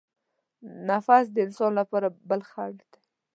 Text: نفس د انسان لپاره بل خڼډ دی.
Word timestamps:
نفس 0.89 1.25
د 1.31 1.37
انسان 1.45 1.71
لپاره 1.79 2.07
بل 2.29 2.41
خڼډ 2.49 2.77
دی. 2.91 3.01